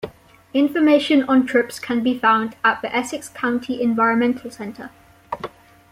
[0.55, 4.89] Information on trips can be found at the Essex County Environmental Center.